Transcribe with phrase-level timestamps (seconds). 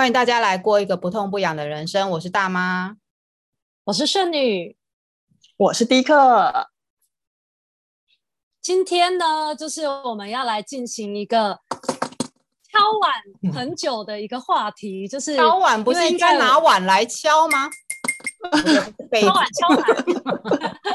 [0.00, 2.08] 欢迎大家来过一个不痛不痒的人生。
[2.12, 2.96] 我是大妈，
[3.84, 4.74] 我是圣女，
[5.58, 6.70] 我是迪克。
[8.62, 11.60] 今天呢，就是我们要来进行一个
[12.72, 17.68] 敲碗很久的一个话题，就是敲碗不是应该拿碗来敲吗？
[19.20, 19.86] 敲 碗敲碗。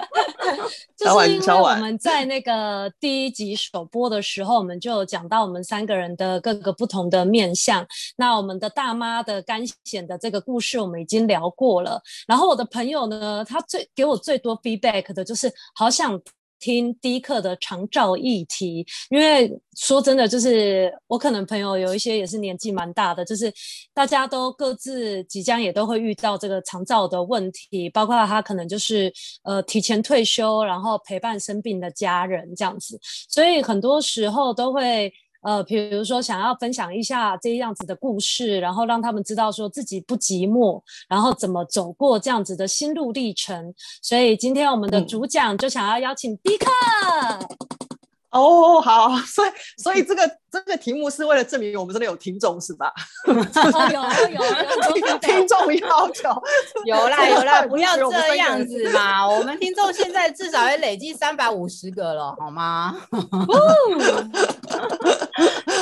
[0.95, 7.85] 就是因为我们在那个第一集首播的时候，我们就有讲到我们三个人的各个不同的面相。
[8.17, 12.01] 那我们的大妈的干险的这个故事，我们已经聊过了。
[12.27, 16.21] 然后我的朋友呢，他最给我最多 feedback 的就是好想。
[16.59, 23.53] 听迪克的长照议题，因为说真的，就是我可能朋友有一些也是年纪蛮大的，就是
[23.93, 29.11] 大家都各自即将也都会遇到这个长照的问题，包括他可能就是
[29.43, 35.13] 呃提前退休，然后陪伴生病的家人这样子，所以很多时候都会。
[35.45, 43.71] 呃，比如说想要分享一下这样子的故事，然后让他们知道说自己不寂寞，然后怎么走过这样子的心路历程。
[44.01, 46.65] 所以今天我们的主讲就想要邀请迪克。
[48.31, 52.91] 哦，好，所以所以这个这个题目是为了证明我们真的有听众是吧？
[53.27, 53.33] 哦、
[53.93, 54.01] 有
[54.33, 56.29] 有有，有 听众要求，
[56.83, 59.25] 有啦有啦，不要这样子嘛！
[59.25, 62.97] 我们听众现在至少也累计三百五十个了，好吗？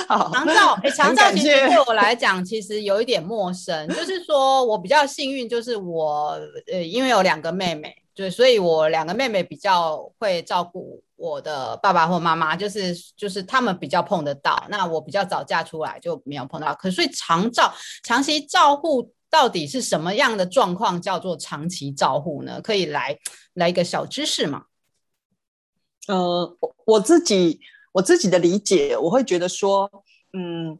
[0.07, 6.39] 好，长照，哎，长照其实对我来讲其实有一点陌生，就 是说我比较幸运，就是我
[6.71, 11.03] 呃，因为有两个妹妹，对，所以我两个妹妹比较会照顾。
[11.15, 16.75] 我的爸爸或妈妈就是就是他们比较碰得到，那我比较早嫁出来就没有碰到。
[16.75, 17.73] 可是所以长照
[18.03, 22.59] 长期照护到底是什么样的状况叫做长期照护呢？
[22.61, 23.17] 可以来
[23.53, 24.63] 来一个小知识吗？
[26.09, 27.61] 呃，我我自己
[27.94, 29.89] 我自己的理解，我会觉得说，
[30.33, 30.77] 嗯，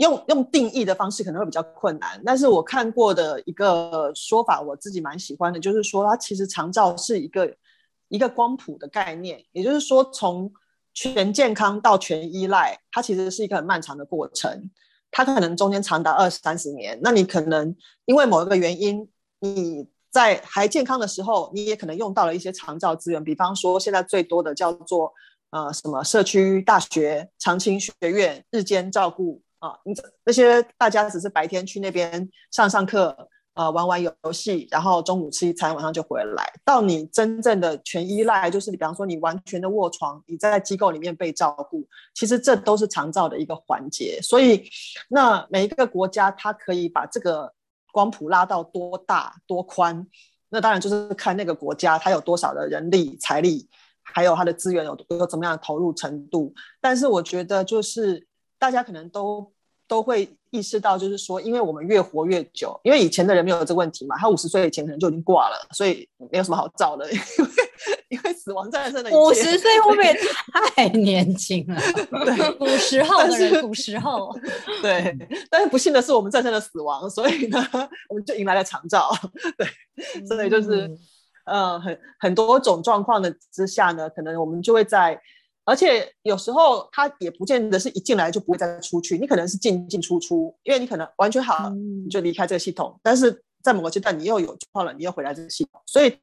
[0.00, 2.22] 用用定义的方式可能会比较困难。
[2.26, 7.50] 但是我看过的一个说法，我自己蛮喜欢的，就是说它其实长照是一个。
[8.10, 10.50] 一个光谱的概念，也就是说，从
[10.94, 14.70] 全健康到全依赖，它其实是一个很漫长的过程。
[15.10, 16.98] 它可能中间长达二三十年。
[17.02, 19.06] 那你可能因为某一个原因，
[19.40, 25.12] 你在还健康的时候，你也可能用到了一些长照资源，比方说现在最多的叫做
[25.50, 29.92] 呃什么社区大学、长青学院、日间照顾啊，你
[30.24, 33.28] 那些大家只是白天去那边上上课。
[33.54, 36.48] 呃，玩玩游戏，然后中午吃一餐，晚上就回来。
[36.64, 44.20] 到你真正的全依赖，就是你，比方说你完全的卧床，你在机构里面被照顾，其实这都是长照的一个环节。
[44.22, 44.70] 所以，
[45.08, 47.52] 那每一个国家它可以把这个
[47.90, 50.06] 光谱拉到多大多宽，
[50.50, 53.68] 那当然就是看那个国家它有多少的人力财力，
[54.12, 56.52] 还有它的资源有有怎么样的投入程度。
[56.80, 58.26] 但是我觉得就是
[58.58, 59.52] 大家可能都。
[59.88, 67.48] 都会意识到，就是说，因为我们越活越久，因为以前的人没有这个问题嘛，他五十岁以前可能就已经挂了，所以没有什么好照的， 因为
[68.10, 69.10] 因为死亡战胜了。
[69.10, 70.14] 五十岁会不会
[70.74, 71.80] 太年轻了？
[72.24, 74.36] 对，古时候的人，古时候。
[74.82, 75.16] 对，
[75.50, 77.66] 但是不幸的是，我们战胜了死亡，所以呢，
[78.10, 79.10] 我们就迎来了长照。
[79.56, 79.66] 对，
[80.26, 80.98] 所以就是，嗯、
[81.48, 85.20] 呃，很很多种状况的之下呢，可能我们就会在。
[85.64, 96.16] 而且有时候他也不见得是一进来就不会再出去，你可能是进进出出，因为你可能完全好你就离开这个系统，但是在某个阶段你又有状况了，你又回来这个系统，所以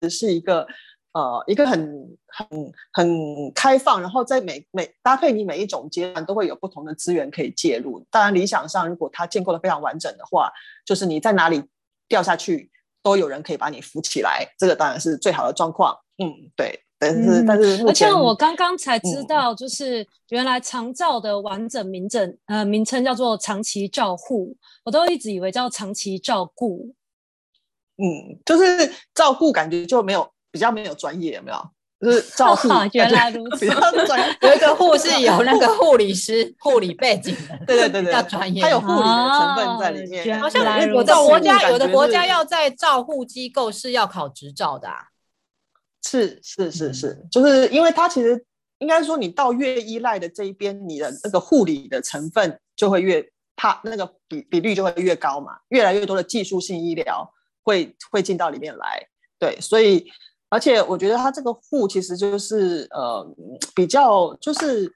[0.00, 0.66] 只是一个
[1.12, 1.78] 呃一个很
[2.26, 8.04] 很很开放，然后在每每搭配你每一种阶段都会有不同的资源可以介入。
[8.10, 10.50] 当然理想上，如果它建构的非常完整的话，
[10.84, 11.62] 就是你在哪里
[12.08, 12.68] 掉下去
[13.02, 15.96] 都有人可以把你扶起来，这个当然是最好的状况。
[16.22, 16.84] 嗯，对。
[17.00, 26.92] 但是，但是，而且我刚刚才知道，就是原来长照的完整名称、嗯、呃名称叫做长期照护，我都一直以为叫长期照顾。
[27.98, 31.70] 嗯，就是照顾感觉就没有比较没有专业，有没有？
[32.00, 33.66] 就是照护， 原来如此。
[33.66, 40.40] 比较专业， 有一个护士有那个护理师 护理背景的，对对对对，比较专业，他有护理的成分在里面。
[40.40, 45.06] 好像有的国家，有的国家要在照护机构是要考执照的啊。
[46.06, 48.42] 是是是是，就是因为它其实
[48.78, 55.58] 应该说，你到越依赖的这一边，你的那个护理的成分就会越怕，那个比比率就会越高嘛。
[55.70, 57.28] 越来越多的技术性医疗
[57.64, 59.06] 会会进到里面来，
[59.38, 60.08] 对，所以
[60.48, 63.26] 而且我觉得他这个户其实就是呃
[63.74, 64.92] 比较就是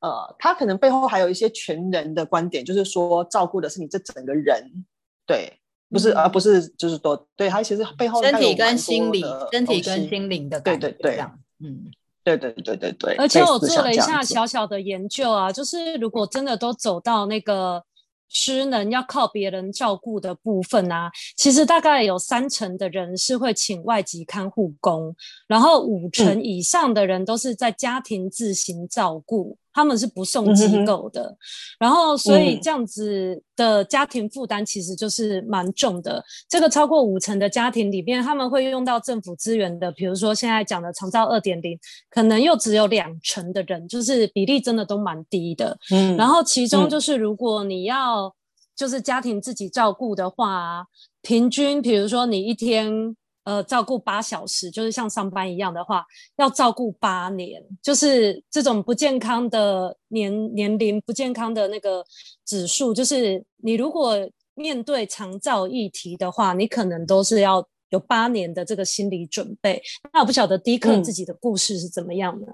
[0.00, 4.84] 呃，他可能背后还有一些全人的观点，就是说照顾的是你这整个人，
[5.26, 5.58] 对。
[5.90, 11.18] 不是，而不是就是多，对，他其实背后身体跟心理，身体跟心灵的，对对对，
[11.64, 11.90] 嗯，
[12.22, 13.14] 对对对对对。
[13.14, 17.82] 而且我做了一下小小的研究啊，就是如果真的都走到那个
[18.28, 25.14] 失能要靠别人照顾的部分啊，其实大概有三成的人是会请外籍看护工，
[25.46, 31.22] 然后五成以上的人都是在家庭自行照顾，嗯、他们是不送机构的。
[31.22, 31.36] 嗯、
[31.78, 36.20] 然后，所以这样子的家庭负担其实就是蛮重的。
[36.48, 41.78] 这个超过五成的家庭里面，他们会用到政府资源的，比如说现在讲的长照二点零，
[42.10, 45.78] 可能又只有两成的人，就是比例真的都蛮低的。
[45.92, 48.34] 嗯，然后其中就是如果你要
[48.74, 50.84] 就是家庭自己照顾的话，
[51.22, 53.16] 平均比如说你一天
[53.48, 56.04] 呃照顾八小时，就是像上班一样的话，
[56.36, 62.04] 要照顾八年，就是这种不健康的年年龄不健康的那个
[62.44, 64.14] 指数，就是你如果
[64.54, 69.80] 面对长照议题的话，你可能都是要有八年的这个心理准备。
[70.12, 72.46] 那我不晓得迪克自己的故事是怎么样呢？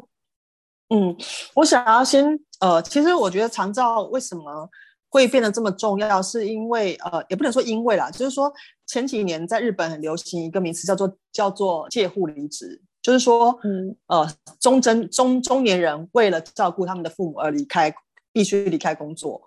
[0.91, 1.17] 嗯，
[1.55, 4.71] 我想要先呃，其实我觉得长照为什么？
[5.15, 8.53] 会变得这么重要，是因为呃，也不能说因为啦，就是说
[8.85, 14.29] 前几年在日本很流行一个名词叫做叫做介护离职，就是说，嗯，呃，
[14.59, 17.95] 中真中中年人为了照顾他们的父母而离开，
[18.33, 19.41] 必须离开工作，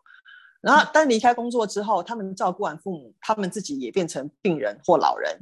[0.61, 5.37] 然后但离开工作之后，他们照顾完父母，他们自己也变成病人或老人，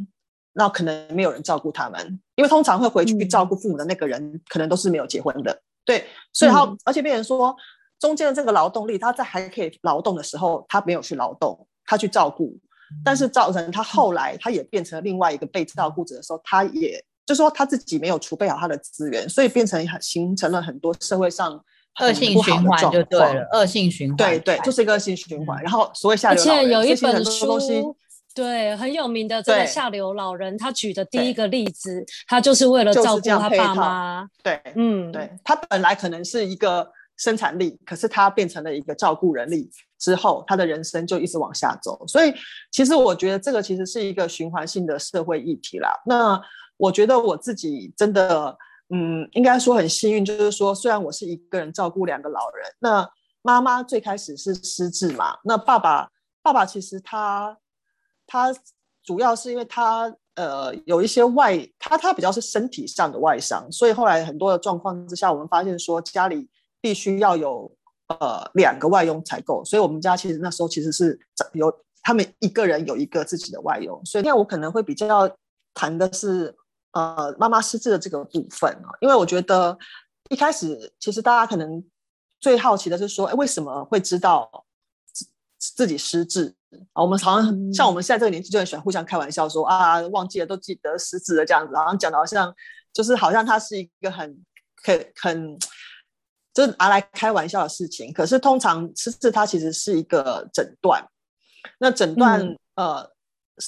[0.54, 7.56] 那可能没有人照顾他们，因为通常会回去照顾父母的那个人，嗯、可能都是没有结婚的，对，所以他、嗯、而且变成说。
[8.00, 12.56] 中间的这个劳动力，他在还可以劳动的时候，他没有去劳动，他去照顾，
[13.04, 21.60] 但是造成他后来他也变成了另外一个被照顾者的时候，他也就是说他自己没有储备好他的资源，所以变成形成了很多社会上
[22.02, 25.64] 恶性循环就对了，恶性循环，对对，就是一个恶性循环。
[25.64, 27.96] 然后所谓下流老人，而且有一本书，
[28.36, 36.92] 对，很有名的这个下流老人，他举的第一个例子，他就是为了照顾他爸妈，对，嗯，对，他本来可能是一个。
[37.18, 42.06] 生产力，可是他变成了一个照顾人力之后，他的人生就一直往下走。
[42.08, 42.34] 所以，
[42.72, 45.90] 其实我觉得这个其实是一个循环性的社会议题啦。
[46.06, 46.42] 那
[46.78, 48.58] 我觉得我自己真的，
[48.90, 53.10] 嗯，应该说很幸运，就是说，虽然我是一个人照顾两个老人，那
[53.42, 56.10] 妈妈最开始是失智嘛，那爸爸，
[56.42, 57.58] 爸爸其实他
[58.28, 58.54] 他
[59.04, 66.50] 主要是因为他呃有一些外，他他比较是身体上的外伤，所以后来很多的状况之下，我们发现说家里。
[66.86, 67.76] 必须要有
[68.10, 71.20] 呃两个外佣才够，所以我们家其实那时候其实是
[71.54, 75.28] 有他们一个人有一个自己的外佣，所以那我可能会比较
[75.74, 76.56] 谈的是
[76.92, 79.76] 呃妈妈失智的这个部分啊，因为我觉得
[80.30, 81.84] 一开始其实大家可能
[82.40, 84.48] 最好奇的是说，哎，为什么会知道
[85.12, 85.26] 自
[85.58, 86.54] 自己失智
[86.94, 87.02] 啊？
[87.02, 92.54] 我们常常像我们现在这个年纪就很喜欢互相开玩笑说啊，忘记了都记得失智了这样子，然后讲的好像
[92.94, 94.38] 就是好像他是一个很
[94.84, 95.58] 很很。
[96.56, 101.06] 这是拿来开玩笑的事情，可是通常失智它其实是一个诊断。
[101.78, 103.12] 那诊断、嗯、呃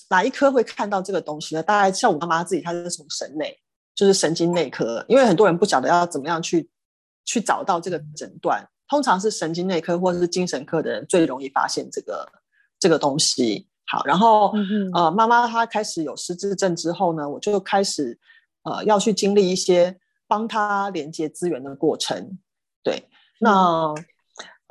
[0.10, 1.62] 哪一科会看到这个东西呢？
[1.62, 3.60] 大概像我妈妈自己，她是从神内，
[3.94, 6.70] 就是神经内科，因为很多人不晓得要怎么样去
[7.26, 12.26] 去找到这个诊断，通常是神经内科或者是精神科的人最容易发现这个
[12.80, 13.68] 这个东西。
[13.88, 18.18] 好，然后、嗯、呃妈妈她开始有失智症之后呢，我就开始
[18.64, 22.38] 呃要去经历一些帮她连接资源的过程。
[22.88, 23.04] 对，
[23.40, 23.94] 那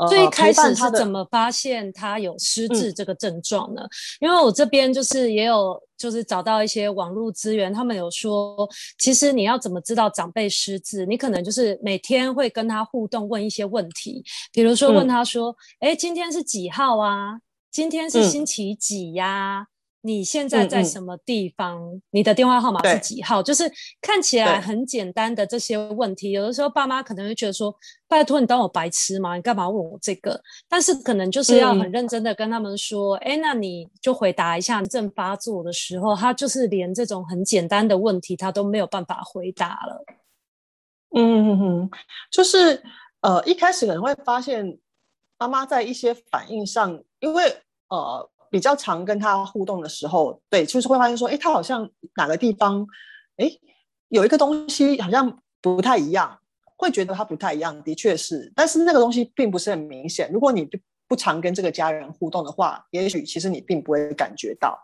[0.09, 3.83] 最开始是怎么发现他有失智这个症状呢？
[3.83, 3.89] 嗯、
[4.21, 11.07] 因为我这边就是也有就是找到一些网络资源，他们有说，其实你要怎么知道长辈失智？
[11.07, 17.39] 你可能就是每天会跟他互动，问一些问题，比如说问他说：“哎、嗯，今天是几号啊？
[17.71, 19.67] 今天是星期几呀、啊？”
[20.07, 21.83] 嗯你现在在什么地方？
[21.83, 23.43] 嗯嗯，你的电话号码是几号？
[23.43, 23.69] 就是
[24.01, 27.75] 看起来很简单的这些问题，有的时候爸妈可能会觉得说
[28.07, 29.35] ：“拜托你当我白痴吗？
[29.35, 40.05] 你干嘛问我这个？”但是可能就是要很认真的跟他们说：“哎、嗯，那你就回答一下。”正发作的时候，他就是连这种很简单的问题他都没有办法回答了。
[41.17, 41.91] 嗯，
[42.31, 42.81] 就是
[43.23, 44.79] 呃，一开始可能会发现
[45.37, 47.57] 妈妈在一些反应上，因为
[47.89, 48.31] 呃。
[48.57, 52.87] 比较常跟他互动的时候，对，就是会发现说，哎，他好像哪个地方，
[53.37, 53.47] 哎，
[54.09, 56.39] 有一个东西好像不太一样，
[56.79, 60.33] 会觉得他不太一样，的确是，但是那个东西并不是很明显。
[60.33, 60.67] 如果你
[61.07, 64.79] 不常跟这个家人互动的话，也许其实你并不会感觉到。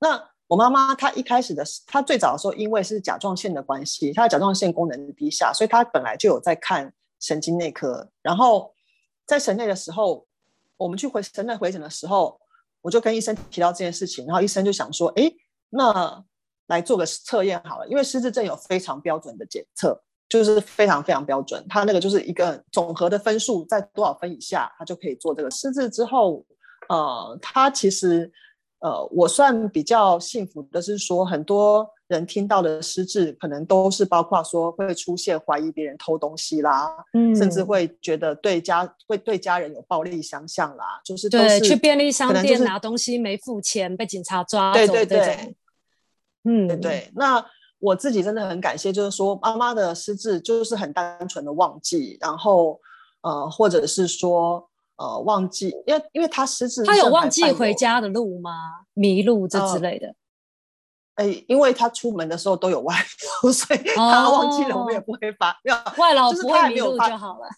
[0.00, 8.10] 那我妈妈她一开始的，她最早的时候，因为是甲状腺的关系，她的甲状腺功能低下，所以她本来就有在看神经内科。
[8.20, 8.74] 然后
[9.24, 10.26] 在神内的时候，
[10.76, 12.41] 我们去回神内回诊的时候。
[12.82, 15.32] 我就跟医生提到这件事情，然后医生就想说，哎，
[15.70, 16.24] 那
[16.66, 19.98] 来做个测验好了，因为失智症有非常标准的检测，
[20.28, 25.50] 就是非常非常标准，它那个就是一个总和的分数在多少分以下，他就可以做这个。
[25.50, 26.44] 失智之后，
[26.88, 28.30] 呃，他其实
[28.82, 45.56] 呃，我算比较幸福的是说，很多人听到的失智，可能都是包括说会出现怀疑别人偷东西啦，嗯，甚至会觉得对家会对家人有暴力相向啦，就是，对去便利商店拿东西没付钱被警察抓走，对对对，对
[46.44, 47.44] 嗯对，对，那。
[47.84, 52.80] 我自己真的很感谢，就是说妈妈的失智就是很单纯的忘记，然后
[53.22, 54.70] 呃，或者是说
[55.02, 58.52] 呃忘记，因为因为他失智，他有忘记回家的路吗？
[58.94, 60.14] 迷路这之类的？
[61.16, 62.94] 哎、呃，因为他出门的时候都有外
[63.42, 67.48] 劳， 所以他忘记了，我们也不会发，哦、没有外劳不会迷路就好了，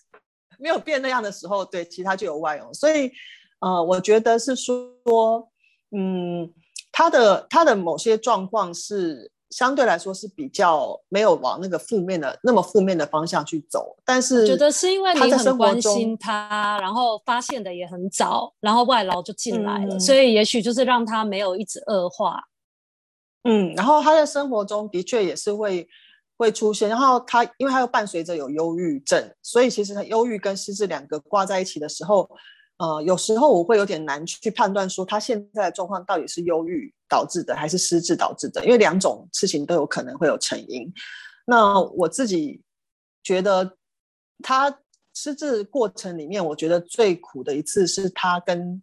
[0.58, 3.12] 没有变那样的时候，对，其他就有外佣，所以
[3.60, 5.46] 呃，我觉得是说，
[5.90, 6.50] 嗯，
[6.90, 9.30] 他的他的某些状况是。
[9.54, 22.42] 相对来说是比较没有往那个负面的那么负面的方向去走，但是我觉得是因为你很关心他，然后发现的也很早，然后外劳就进来了，嗯，所以也许就是让他没有一直恶化。
[23.44, 25.86] 嗯，然后他在生活中的确也是会
[26.36, 32.28] 会出现，然后他因为他又伴随着有忧郁症，所以其实他忧郁跟失智两个挂在一起的时候。
[32.78, 40.92] 呃，有时候我会有点难去判断说他现在的状况到底是忧郁导致的还是失智导致的，因为两种事情都有可能会有成因。
[41.46, 42.60] 那我自己
[43.22, 43.76] 觉得
[44.42, 44.76] 他
[45.14, 48.82] 失智过程里面，我觉得最苦的一次是他跟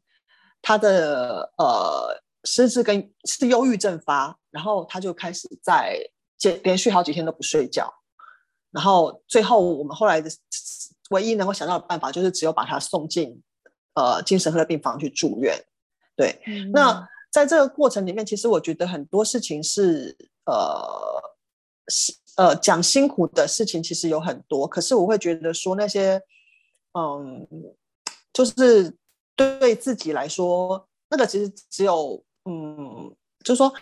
[0.61, 5.99] 他的呃失智跟是忧郁症发，然后他就开始在
[6.43, 7.93] 连连续好几天都不睡觉，
[8.71, 10.29] 然后最后我们后来的
[11.09, 13.43] 唯一能够想到的办法就是只有把他送进。
[13.93, 15.53] 呃，精神科的病房去住院，
[16.15, 16.41] 对。
[16.47, 21.21] 嗯、那在这个过程里面，其实我觉得很多事情是呃
[21.89, 26.21] 是，呃，讲辛苦的事情其实有很多，可是我会觉得说那些，
[26.97, 27.45] 嗯，
[28.31, 28.95] 就是
[29.35, 33.73] 对自己来说，那个其实只有，嗯，就是说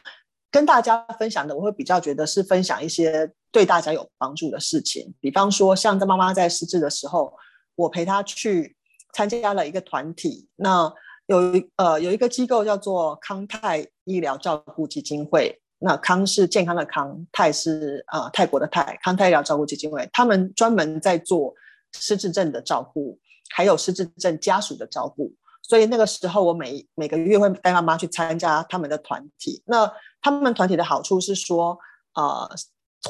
[0.50, 7.32] 跟大家分享的，我会比较觉得是分享一些对大家有帮助的事情，比方说像在妈妈在失智的时候，
[7.76, 8.76] 我陪她去。
[9.14, 10.92] 参加了一个团体，那
[11.28, 21.54] 有一呃有一个机构叫做康泰医疗照顾基金会，那康是健康的康，泰是、呃、泰国的泰，康泰医疗照顾基金会，他们专门在做
[21.94, 29.62] 失智症的照顾，还有失智症家属的照顾，所以那个时候我每每个月会带妈妈去参加他们的团体。
[29.66, 31.78] 那他们团体的好处是说，
[32.14, 32.50] 呃，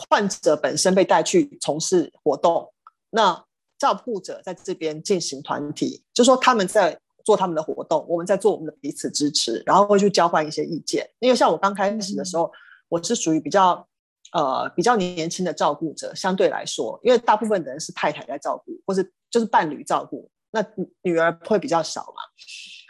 [0.10, 2.74] 患者本身被带去从事活动，
[3.10, 3.46] 那。
[3.80, 11.10] 照顾者在这边进行团体，就说他们在做他们的活动，我们在做我们的彼此支持，然后会去交换一些意见。
[11.20, 12.52] 因为像我刚开始的时候，
[12.90, 13.88] 我是属于比较
[14.34, 20.62] 呃比较年轻的照顾者，相对来说，因为大部分的人是太太在照顾，或是就是伴侣照顾，那
[21.04, 22.22] 女儿会比较少嘛。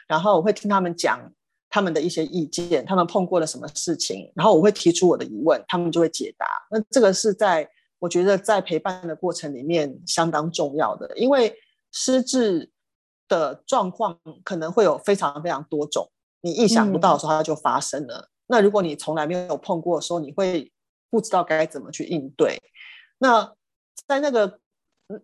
[0.08, 1.32] 然后我会听他们讲
[1.70, 6.48] 他们的一些意见，他们碰过了什么事情，然后我会提出我的疑问，他们就会解答。
[6.72, 7.70] 那这个是在。
[8.00, 11.54] 我觉得在陪伴的过程里面相当重要的，因为
[11.92, 12.72] 失智
[13.28, 16.10] 的状况可能会有非常非常多种，
[16.42, 18.18] 你意想不到的时候它就发生了。
[18.18, 18.28] 嗯。
[18.48, 20.72] 那如果你从来没有碰过的时候，你会
[21.10, 22.58] 不知道该怎么去应对。
[23.18, 23.54] 那
[24.08, 24.60] 在那个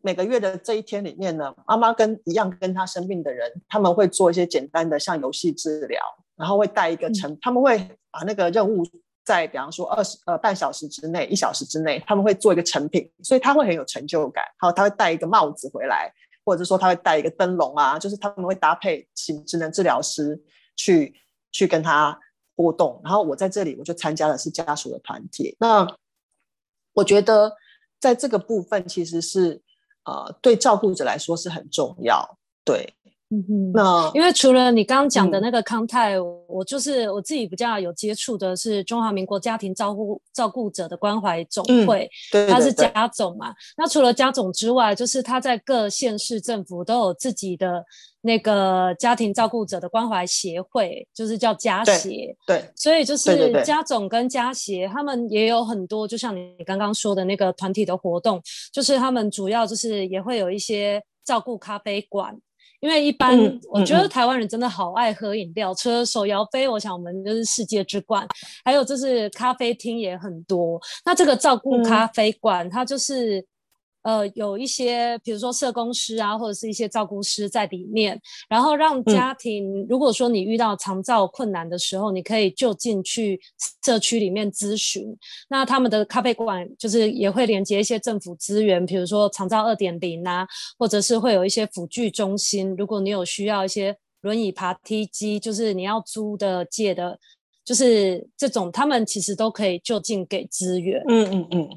[0.01, 6.01] 每个月的这一天里面呢，妈妈跟一样跟他生病的人，他们会做一些简单的像游戏治疗，
[6.35, 7.37] 然后会带一个成，嗯。
[7.41, 8.83] 他们会把那个任务。
[9.25, 14.45] 在比方说二十呃半小时之内，一小时之内，他们会做一个成品，所以他会很有成就感。
[14.57, 16.13] 还有他会戴一个帽子回来，
[16.45, 20.39] 或者说他会戴一个灯笼啊，就是他们会搭配请职能治疗师
[20.75, 21.15] 去
[21.51, 22.17] 去跟他
[22.55, 23.01] 互动。
[23.03, 25.55] 然后我在这里，我就参加的是家属的团体。
[25.59, 25.87] 那
[26.93, 27.51] 我觉得
[27.99, 29.61] 在这个部分其实是
[30.03, 32.93] 呃对照顾者来说是很重要，对。
[33.35, 43.53] 嗯哼，那因为除了你刚刚讲的那个康泰，嗯，我就是我自己比较有接触的是中华民国家庭照顾照顾者的关怀总会，嗯，它是家总嘛。
[43.77, 47.83] 那除了家总之外，就是他在各县市政府都有自己的
[48.21, 52.35] 那个家庭照顾者的关怀协会，就是叫家协。
[52.47, 62.37] 对，所以就是家总跟家协他们也有很多，就像你刚刚说的那个团体的活动，就是他们主要就是也会有一些照顾咖啡馆。
[62.85, 63.35] 因为一般，
[63.71, 68.27] 我觉得台湾人真的好爱喝饮料，嗯嗯嗯、除了手摇杯，我想我们就是世界之冠。
[68.63, 70.79] 还有就是咖啡厅也很多。
[71.03, 73.43] 那这个照顾咖啡馆，嗯、它就是。
[74.05, 83.41] 呃，有一些，比如说社工师啊，或者是一些照顾师在里面，然后让家庭，嗯、如果说你遇到长照困难的时候，你可以就近去
[83.83, 85.17] 社区里面咨询。
[85.49, 90.45] 那他们的咖啡馆就是也会连接一些政府资源，比如说长照二点零啊，
[90.77, 92.75] 或者是会有一些辅具中心。
[92.77, 97.17] 如果你有需要一些轮椅爬梯机，就是你要租的借的，
[97.63, 101.03] 就是这种，他们其实都可以就近给资源。
[101.07, 101.69] 嗯嗯嗯，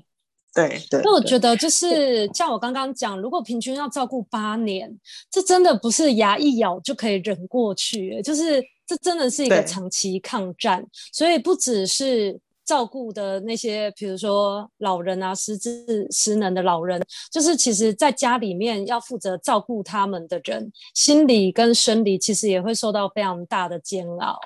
[0.54, 1.00] 对对。
[1.04, 4.98] 那我觉得就是像我刚刚讲，如果平均要照顾八年，
[5.30, 12.40] 这真的不是牙一咬就可以忍过去，就是这真的是一个长期抗战，所以不只是。
[12.68, 17.02] 照顾的那些，比如说老人啊，失智失能的老人，
[17.32, 24.38] 就是其实在家里面要负责照顾他们的人，心理跟生理其实也会受到非常大的煎熬。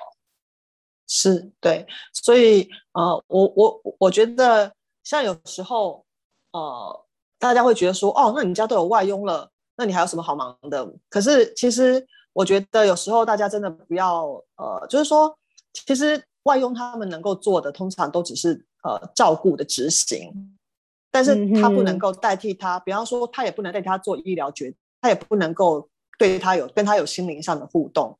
[1.05, 4.71] 是，对，所以呃，我我我觉得
[5.03, 6.05] 像有时候
[6.51, 7.05] 呃，
[7.39, 10.87] 大家会觉得说，哦，那你家都有外佣了，那你还有什么好忙的？
[11.09, 15.37] 可是其实我觉得有时候大家真的不要呃，就是说，
[15.73, 16.23] 其实。
[16.43, 20.29] 外佣他们能够做的，通常都只是呃照顾的执行，
[21.09, 25.87] 但是他不能够代替他，嗯、比方说他也不能代替他做医疗决，他也不能够
[26.19, 28.19] 对他有跟他有心灵上的互动，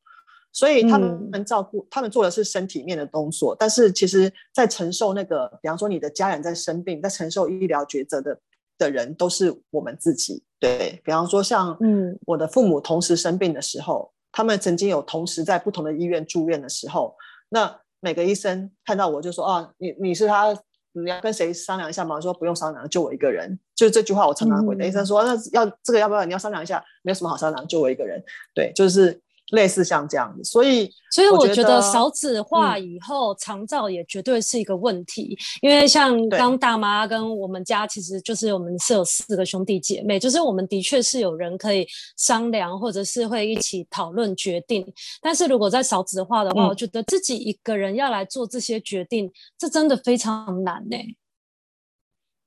[0.53, 8.39] 所以他们能照顾，嗯、他们做的是身体面的动作，但是其实在承受那个，比方说你的家人在生病，在承受医疗抉择的
[8.77, 17.15] 的人都是我们自己，对，比方说像嗯我的父母同时生病的时候，他们曾经有同时在不同的医院住院的时候，
[17.49, 17.79] 那。
[18.05, 20.53] 每个医生看到我就说：“啊，你你是他，
[20.91, 26.25] 你要跟谁商量一下吗？”我说：“不用商量，就我一个人。”就这句话，我常常回答医生说：“那要这个要不要？
[26.25, 28.21] 你要商量一下，没有什么好商量，就我一个人。”
[28.53, 29.17] 对，就是。
[29.53, 35.37] 类似像这样子，所以所以我觉得少子化以后，长照也绝对是一个问题。
[35.37, 44.91] 嗯、因为像刚大妈跟我们家，其实就是我们是有四个兄弟姐妹，就是我们的确是有人可以商量，或者是会一起讨论决定。
[45.21, 51.15] 但是如果在少子化的话，嗯、我觉得自己一个人要来做这些决定，这真的非常难呢、欸。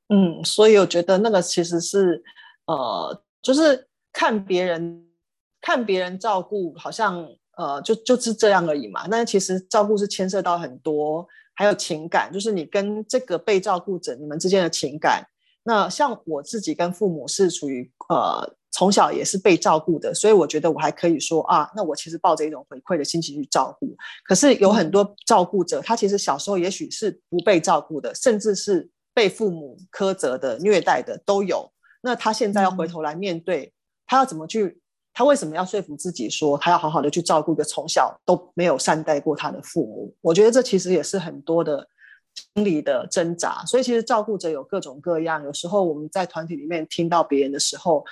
[0.09, 2.23] 嗯，所以我觉得那个其实是
[2.67, 5.06] 呃，就是看别人。
[5.67, 9.09] 看别人照顾，好像呃，就就是这样而已嘛。
[9.11, 15.27] 但是其实照顾是牵涉到很多，还有情感，就是你跟这个被照顾者你们之间的情感。
[15.65, 23.97] 那像我自己跟父母是属于呃从小也是被照顾的，所以我觉得我还可以说啊，那我其实抱着一种回馈的心情去照顾。
[24.25, 31.69] 可是有很多照顾者，他其实小时候也许是不被照顾的，甚至是被父母苛责的、虐待的都有。
[32.03, 33.73] 那他现在要回头来面对，
[34.07, 34.81] 他要怎么去？
[35.19, 40.15] 他为什么要说服自己说他要好好的去照顾一个从小都没有善待过他的父母？
[40.21, 41.89] 我觉得这其实也是很多的
[42.55, 43.65] 心理的挣扎。
[43.65, 45.43] 所以其实照顾者有各种各样。
[45.43, 48.05] 有时候我们在团体里面听到别人的时候，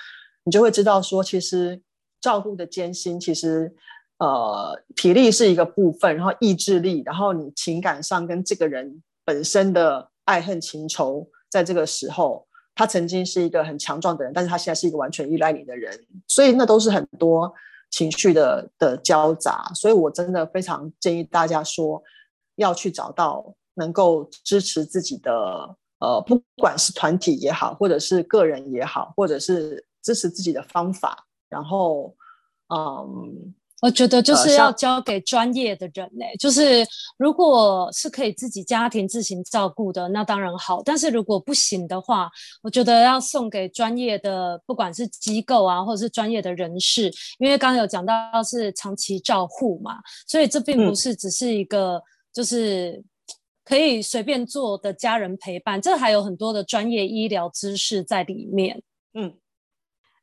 [0.45, 1.79] 你就会知道说，其实
[2.19, 3.71] 照顾的艰辛，其实
[4.17, 12.47] 呃体力是一个部分，然后意志力，然后你情感上跟这个人本身的爱恨情仇，在这个时候。
[12.75, 17.51] 他曾经是一个很强壮的人，但是他现在是一个完全依赖你的人，所以那都是很多
[17.89, 19.71] 情绪的的交杂。
[19.73, 22.03] 所以我真的非常建议大家说，
[22.57, 32.13] 要去找到能够支持自己的，呃，不管是团体也好，或者是个人也好，或者是支持自己的方法，然后，
[32.75, 33.55] 嗯。
[33.81, 36.83] 我觉得就是要交给专业的人嘞、欸，就是
[37.17, 40.81] 如果是可以自己家庭自行照顾的，那当然好。
[40.81, 42.29] 但是如果不行的话，
[42.63, 52.01] 我觉得要送给专业的，不管是机构啊，或者是专业的人士，因为刚刚有讲到是长期照护嘛，所以这并不是只是一个
[52.33, 53.03] 就是
[53.63, 58.81] 可以随便做的家人陪伴，这还有很多的专业医疗知识在里面，
[59.13, 59.33] 嗯。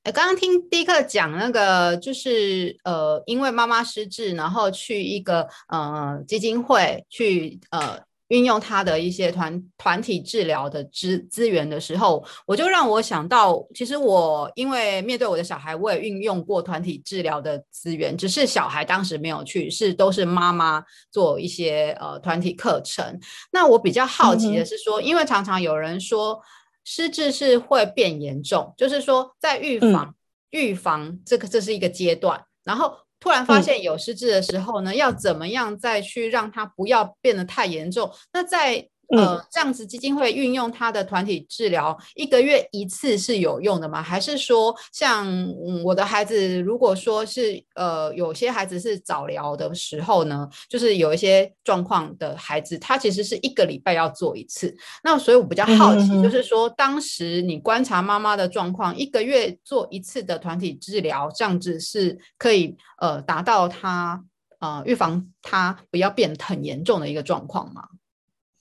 [0.04, 23.20] 哎，刚刚听迪克讲那个，就是呃，因为妈妈失智，然后去一个呃基金会去呃运用他的一些团团体治疗的资资源的时候，我就让我想到，其实我因为面对我的小孩，我也运用过团体治疗的资源，只是小孩当时没有去，是都是妈妈做一些呃团体课程。
[23.52, 26.42] 那我比较好奇的是说，嗯、因为常常有人说。
[26.84, 30.14] 失智是会变严重，就是说在预防、嗯、
[30.50, 38.12] 预防这个这是一个阶段，然后突然发现有失智的时候呢，嗯、要怎么样再去让它不要变得太严重？
[38.32, 44.02] 那在呃，这样子基金会运用他的团体治疗，一个月一次是有用的吗？
[44.02, 54.74] 还是说像，像我的孩子，如果说是呃，有些孩子是早疗的时候呢，就是有一些状况的孩子，他其实是一个礼拜要做一次。
[55.04, 64.24] 那所以我比较好奇，就是说当时你观察妈妈的状况，一个月做一次的团体治疗，这样子是可以呃达到他
[64.60, 67.82] 呃预防他不要变得很严重的一个状况吗？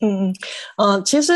[0.02, 0.36] 嗯嗯，
[0.78, 1.34] 呃，其实，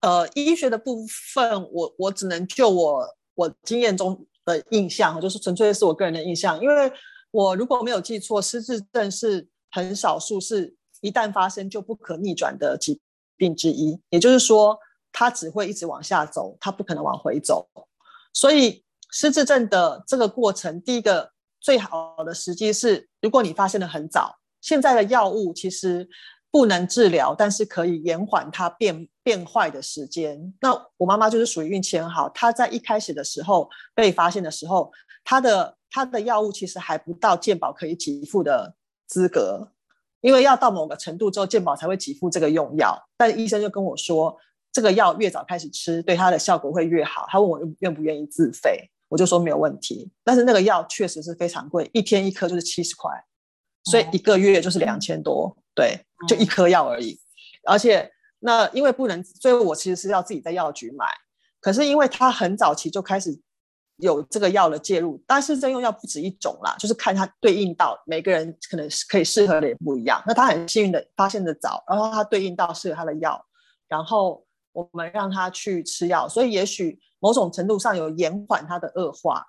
[0.00, 6.92] 呃，医学的部分，我我只能就我我经验中的印象，就是纯粹是我个人的印象，因为
[7.30, 13.00] 我如果没有记错，失智症是很少数，是一旦发生就不可逆转的疾
[13.36, 14.00] 病之一。
[14.10, 14.78] 也就是说，
[15.12, 17.68] 它只会一直往下走，它不可能往回走。
[18.32, 26.08] 所以，失智症的这个过程，第一个最好的时机是，如果你发现的很早，现在的药物其实
[26.50, 30.54] 不能治疗，但是可以延缓它变变坏的时间。
[30.60, 34.90] 那我妈妈就是属于运气很好，她在一开始的时候被发现的时候，
[35.24, 38.74] 她的她的药物其实还不到健保可以给付的
[39.06, 39.72] 资格，
[40.20, 42.98] 因为要到某个程度之后，健保才会给付这个用药。
[43.16, 44.36] 但医生就跟我说，
[44.72, 47.26] 这个药越早开始吃，对它的效果会越好。
[47.28, 50.10] 他问我愿不愿意自费，我就说没有问题。
[50.24, 53.10] 但是那个药确实是非常贵，一天一颗就是七十块，
[53.84, 55.54] 所以一个月就是两千多。
[55.78, 57.18] 对，就一颗药而已。
[57.66, 58.10] 而且
[58.40, 61.06] 那因为不能，所以我其实是要自己在药局买。
[61.60, 63.30] 可是因为他很早期就开始
[63.96, 70.22] 有这个药的介入，但是这用药不止一种啦，就是看它对应到每个人可能可以适合的也不一样。
[70.26, 73.44] 那他很幸运的发现的早，然后他对应到适合他的药，
[73.88, 74.44] 然后。
[74.72, 79.44] 我们让他去吃药，所以也许某种程度上有延缓他的恶化，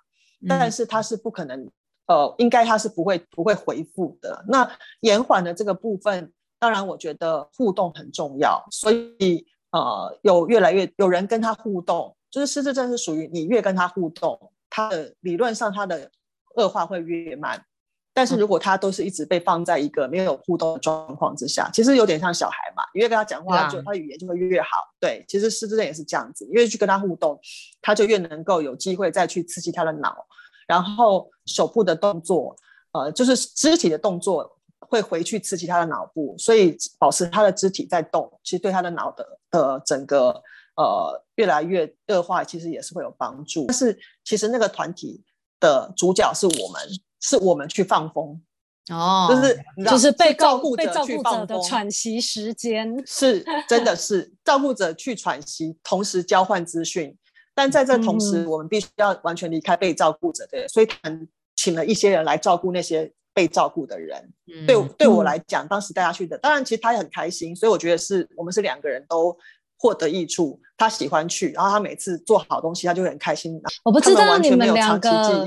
[0.48, 1.70] 但是他是不可能，
[2.10, 4.44] 呃，应该他是不会不会回复的。
[4.48, 4.68] 那
[5.02, 16.10] 延缓的这个部分，当然我觉得互动很重要，所以呃，有越来越有人跟他互动，就是失智症是属于你越跟他互动，他的理论上他的
[16.56, 17.64] 恶化会越慢。
[18.12, 24.68] 但是如果他都是一直被放在一个没有互动的状况之下，其实有点像小孩嘛，你越跟他讲话，就他语言就会越好。
[24.98, 27.38] 对，其实失智症也是这样子，越去跟他互动，
[27.80, 30.26] 他就越能够有机会再去刺激他的脑，
[30.70, 32.54] 然后手部的动作，
[32.92, 40.42] 呃，就是肢体的动作会回去刺激他的脑部，所以保持他的肢体在动，其实对他的脑的的整个
[40.76, 43.66] 呃越来越恶化，其实也是会有帮助。
[43.66, 45.22] 但是其实那个团体
[45.58, 46.80] 的主角是我们。
[47.22, 48.40] 是我们去放风
[48.88, 57.14] 哦，就是就是被照顾者去放风的喘息时间，是真的是照顾者去喘息，同时交换资讯，
[57.60, 64.32] 但在这同时，我们必须要完全离开被照顾者的，所以他们请了一些人来照顾那些被照顾的人。
[64.46, 69.36] 嗯、对对我来讲，当时带他去的，当然其实他也很开心，所以我觉得是我们是两个人都
[69.78, 70.58] 获得益处。
[70.78, 73.60] 他喜欢去，然后他每次做好东西，他就会很开心。
[73.84, 75.46] 我不知道你们两个。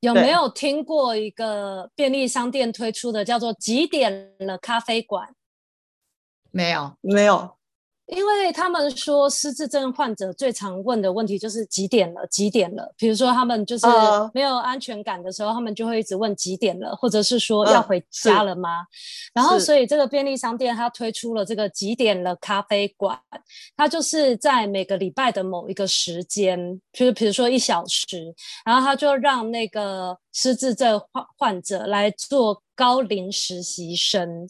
[0.00, 5.34] 有没有听过一个便利商店推出的叫做“几点了咖啡馆”？
[6.52, 7.55] 没有，没有。
[8.06, 12.94] 因为他们说失智症患者最常问的问题就是几点了，几点了。
[12.96, 13.86] 比如说他们就是
[14.32, 18.86] 没有安全感的时候，uh, 他们就会一直问几点了，或者是说要回家了吗？Uh,
[19.34, 23.18] 然后所以这个便利商店它推出了这个几点了咖啡馆，
[23.76, 28.32] 它就是在每个礼拜的某一个时间，就是比如说一小时，
[28.64, 32.62] 然后它就让那个失智症患患者来做。
[32.78, 34.46] 高龄实习生，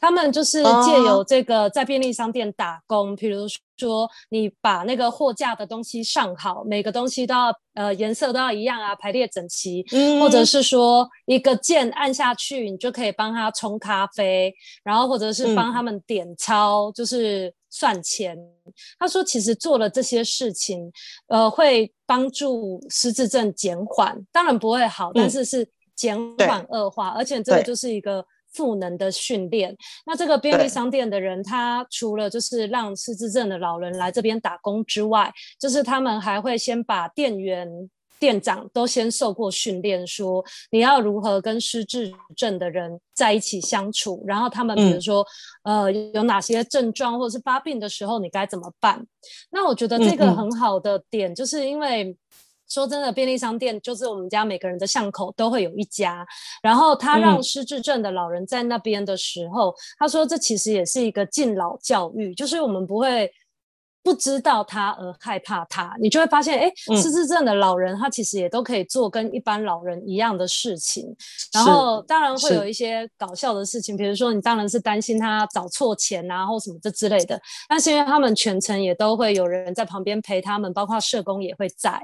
[0.00, 3.44] 他们就是借由这个在便利商店打工，比、oh.
[3.44, 10.20] 如说你把那个货架的东西上好，每个东西都要呃颜色都要一样啊，排列整齐，mm.
[10.20, 16.92] 或者是说一个键按下去，你就可以帮他冲咖啡，然后或者是帮他们点钞，mm.
[16.94, 18.38] 就是算钱。
[18.98, 20.92] 他说，其实做了这些事情，
[21.26, 25.68] 呃，会帮助失智症减缓，当然不会好，但是是。
[25.98, 29.76] 减缓恶化，而且这个就是一个赋能的训练。
[30.06, 37.68] 那这个便利商店的人，他除了就是让失智症的老人来这边打工之外，就是他们还会先把店员、
[38.18, 44.22] 店长都先受过训练，说你要如何跟失智症的人在一起相处。
[44.26, 45.26] 然后他们比如说，
[45.64, 49.06] 嗯、呃，有哪些症状或者是发病的时候，你该怎么办？
[49.50, 52.16] 那我觉得这个很好的点，就是因为。
[52.70, 56.22] 说真的，便利商店就是我们家每个人的巷口都会有一家。
[56.60, 63.32] 然后他让失智症的老人在那边的时候，嗯、他说这其实也是一个敬老教育，就是我们不会。
[64.02, 71.14] 不知道他而害怕他，你就会发现，哎，失智症的老人他其实也都可以做跟一般老人一样的事情。
[71.52, 77.38] 然后当然会有一些搞笑的事情，比如说你当然是担心他找错钱啊，或什么这之类的。
[77.68, 82.00] 但是因为他们全程也都会有人在旁边陪他们，包括社工也会在。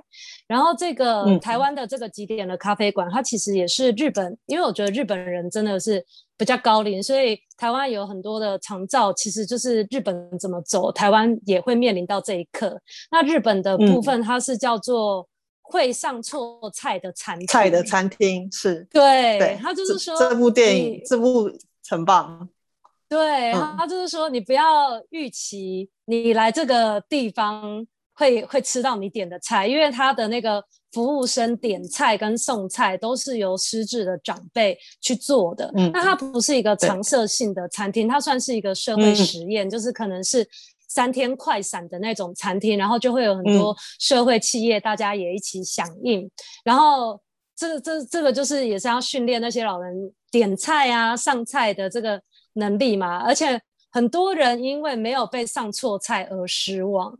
[0.47, 6.05] 然后这个、嗯、台湾的这个几点的咖啡馆，它其实也是日本，因为我觉得日本人真的是。
[6.37, 12.81] 比较高龄，所以台湾有很多的长照，其实就是日本怎么走，台湾也会面临到这一刻。
[13.11, 15.29] 那日本的部分，它是叫做
[15.63, 18.87] 会上错菜的餐厅，菜的餐厅是。
[18.91, 21.51] 对，对，他就是说这，这部电影这部
[21.89, 22.49] 很棒，
[23.09, 30.63] 对，他、嗯、就是说你不要预期你来这个地方会会吃到你点的菜，因为他的那个
[30.95, 35.71] 服务生点菜跟送菜都是由失智的长辈去做的。
[35.77, 40.49] 嗯，那它不是一个常设性的餐厅，它算是一个社会实验，嗯、就是可能是
[40.89, 46.31] 三天快闪的那种餐厅，然后就会有很多社会企业大家也一起响应，
[46.65, 47.21] 然后。
[47.57, 52.21] 这这这个就是也是要训练那些老人点菜啊、上菜的这个
[52.55, 53.61] 能力嘛，而且
[53.93, 57.17] 很多人因为没有被上错菜而失望，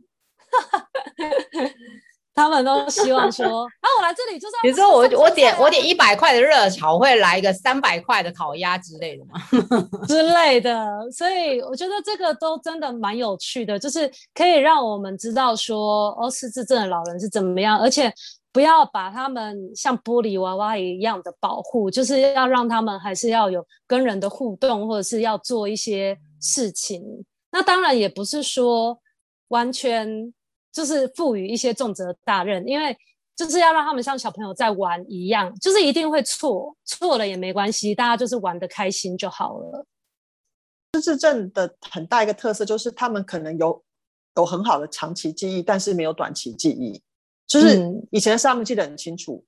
[2.35, 9.41] 他们都希望说， 啊，我来这里就是要，比如说我我点我点一百块的热炒，会来一个三百块的烤鸭之类的吗？
[10.07, 18.13] 之类的，所以我觉得这个都真的蛮有趣的，就是可以让我们知道说，哦，失智症的老人是怎么样，而且。
[18.55, 27.03] 不要把他们像玻璃娃娃一样的保护，就是要让他们还是要有跟人的互动，或者是要做一些事情。
[27.51, 28.97] 那当然也不是说
[29.49, 30.33] 完全
[30.75, 32.95] 就是赋予一些重责大任，因为
[33.33, 39.85] 就是要让他们像小朋友在玩一样，就是一定会错，错了也没关系，大家就是玩的开心就好了。
[40.93, 43.81] 失智症的很大一个特色就是他们可能有
[44.35, 47.01] 有很好的长期记忆，但是没有短期记忆。
[47.47, 47.79] 就是
[48.11, 49.45] 以前的事他们记得很清楚，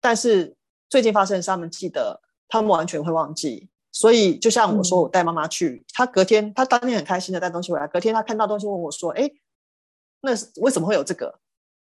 [0.00, 0.56] 但是
[0.88, 3.68] 最近发生的事他们记得，他们完全会忘记。
[3.92, 9.28] 所以就像我说，我带妈妈去，她、嗯、隔天她当天很开心的带东西回来，隔天她看到东西问我说：“哎，
[10.20, 11.38] 那是为什么会有这个？”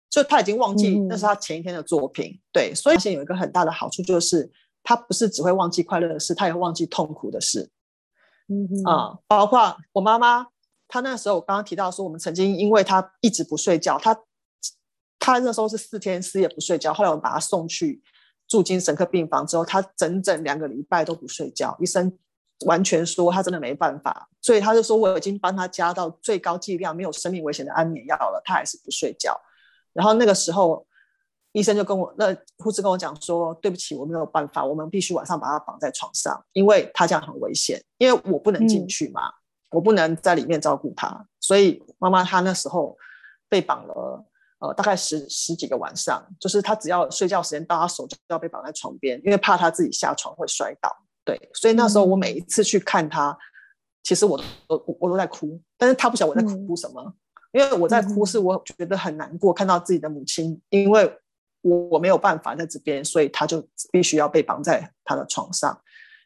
[0.09, 2.31] 就她已经忘记那是他前一天的作品。
[2.31, 4.51] 嗯、对，所以现在有一个很大的好处就是，
[4.83, 7.69] 他不是只会忘记快乐的事，他也会忘记痛苦的事。
[8.47, 10.47] 嗯啊、嗯，包括我妈妈，
[10.87, 14.17] 她那时候我刚刚提到说，我们曾经因为她一直不睡觉，她。
[15.19, 18.01] 她那时候是四天四夜不睡觉，后来我们把她送去
[18.47, 22.17] 住精神科病房之后，她整整两个礼拜都不睡觉，医生
[22.65, 29.39] 完全说他真的没办法，所以他就说我已经帮他加到最高剂量没有生命危险的安眠药了，他还是不睡觉。
[29.93, 30.85] 然后那个时候
[31.51, 39.33] 医生就跟我，那护士跟我讲说，对不起，我没有办法，我们必须晚上把他绑在床上，因为他这样很危险，因为我不能进去嘛，嗯、
[39.71, 42.97] 我不能在里面照顾他，所以妈妈她那时候
[43.47, 44.25] 被绑了。
[44.59, 50.89] 呃，大概十十几个晚上，就是他只要睡觉时间到，他手就要被绑在床边，因为怕他自己下床会摔倒。
[51.27, 53.37] 对，所以那时候我每一次去看他，嗯、
[54.01, 57.13] 其实我我我都在哭，但是他不晓得我在哭什么，嗯、
[57.51, 61.05] 因为我在哭是我觉得很难过，看到自己的母亲，因为
[61.61, 63.61] 我我没有办法在这边，所以他就
[63.91, 65.77] 必须要被绑在他的床上。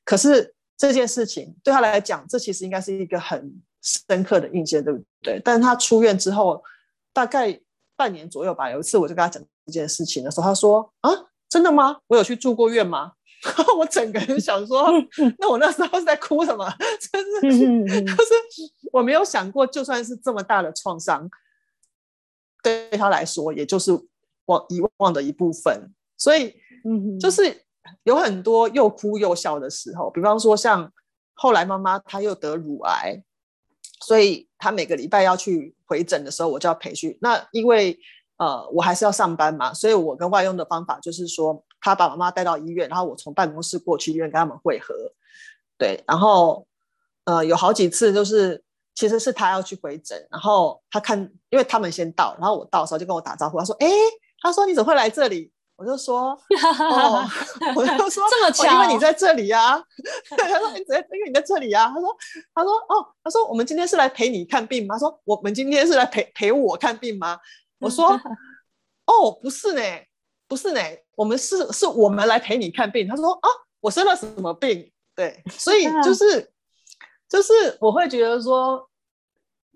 [0.05, 5.41] 可是这件事情对他来讲，这其实应该是一个很深刻的印象，对不对？
[5.43, 6.63] 但是他出院之后，
[7.11, 7.59] 大概。
[7.93, 11.11] 半年左右吧，有一次我就跟他讲这件事情的时候，他说：“啊，
[11.47, 11.99] 真的吗？
[12.07, 13.11] 我有去住过院吗？”
[13.77, 14.91] 我整个人想说
[15.39, 16.71] ：“那我那时候是在哭什么？
[17.11, 18.33] 真是，就是
[18.91, 21.29] 我没有想过，就算是这么大的创伤，
[22.61, 23.91] 对他来说，也就是
[24.45, 25.91] 我遗忘的一部分。
[26.17, 26.55] 所以，
[27.19, 27.63] 就是
[28.03, 30.09] 有很多又哭又笑的时候。
[30.11, 30.91] 比方说，像
[31.33, 33.23] 后来妈妈她又得乳癌。”
[34.03, 37.17] 所以她每个礼拜要去回诊的时候，我就要陪去。
[37.21, 37.97] 那因为
[38.37, 44.95] 呃我还是要上班嘛，所以我跟外佣的方法就是说，他把妈妈带到医院，然后我从办公室过去医院跟他们会合。
[45.77, 46.65] 对，然后
[47.25, 48.63] 呃有好几次就是
[48.95, 53.89] 其实是他要去回诊，然后他看，因为他们先到，然后我到的时候就跟我打招呼，他说：“哎，
[54.41, 56.39] 他说你怎么会来这里？”我就说，
[56.91, 57.25] 哦，
[57.75, 59.83] 我就说这么巧，因为你在这里呀。
[60.37, 61.89] 他说你在，因为你在这里呀。
[61.91, 62.15] 他说，
[62.53, 64.93] 他说，哦，他说我们今天是来陪你看病吗？
[64.93, 67.39] 他说我们今天是来陪陪我看病吗？
[67.79, 68.11] 我说，
[69.09, 69.81] 哦，不是呢，
[70.51, 70.81] 不是呢，
[71.15, 73.07] 我们是是我们来陪你看病。
[73.07, 73.47] 他说啊，
[73.79, 74.91] 我生了什么病？
[75.15, 76.51] 对，所以 就是
[77.29, 78.85] 就是我会觉得说。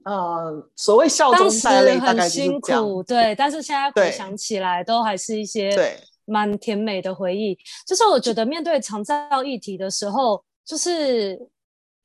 [0.03, 7.57] 呃，所谓笑中带泪，大概辛苦，对，但是现在回想起来，都还是一些蛮甜美的回忆。
[7.87, 11.39] 就是我觉得面对长照议题的时候，就是。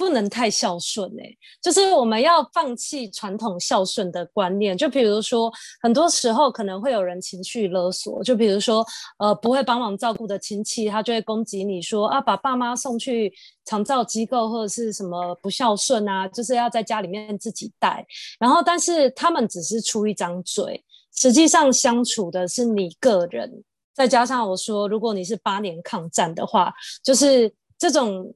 [0.00, 4.74] 不能太孝顺哎、就是我们要放弃传统孝顺的观念。
[4.74, 8.82] 就比如说，很多时候可能会有人情绪勒索，就比如说，
[9.18, 13.30] 呃，不会帮忙照顾的亲戚，他就会攻击你说啊，把爸妈送去
[13.66, 18.06] 长照机构或者是什么不孝顺啊，就是要在家里面自己带。
[18.38, 20.82] 然后，但是他们只是出一张嘴，
[21.14, 23.62] 实际上相处的是你个人。
[23.92, 26.72] 再加上我说，如果你是八年抗战的话，
[27.04, 28.32] 就是这种。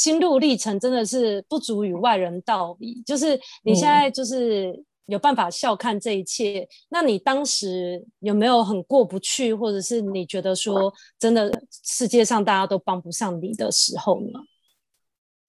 [0.00, 4.72] 心路历程真的是不足与外人道比，就是你现在就是
[5.04, 11.52] 有办法笑看这一切，嗯、那你当时有没有很过不去，或者是你觉得说真的
[11.84, 14.40] 世界上大家都帮不上你的时候呢？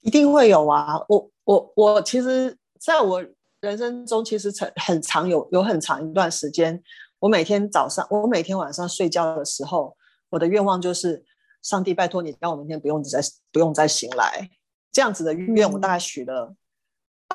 [0.02, 1.00] 一定会有啊！
[1.08, 3.24] 我我我其实在我
[3.62, 6.84] 人生中其实很很长有有很长一段时间，
[7.20, 9.96] 我每天早上，我每天晚上睡觉的时候，
[10.30, 11.24] 我的愿望就是，
[11.62, 13.20] 上帝拜托你，让我明天不用再
[13.52, 14.50] 不用再醒来。
[14.92, 16.56] 这样子的愿，我大概许了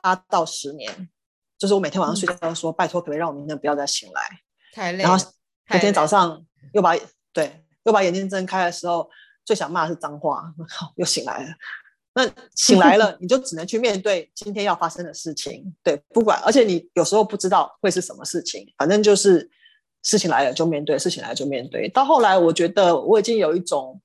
[0.03, 1.09] 八到十年，
[1.57, 4.23] 就是我每天晚上睡觉都说，拜托，可不可以让我明天不要再醒来？
[4.73, 5.03] 太累。
[5.03, 5.33] 然后
[5.71, 6.95] 每天早上又把
[7.33, 9.09] 对又把眼睛睁开的时候，
[9.45, 10.53] 最想骂的是脏话，
[10.97, 11.55] 又醒来了。
[12.15, 15.75] 那醒来了， 你就只能去面对今天要发生的事情。
[15.83, 19.51] 对，不管，而且你有时候不知道会是什么事情，反正就是
[20.03, 21.89] 事情来了就面对，事情来了就面对。
[21.89, 24.01] 到后来，我觉得我已经有一种，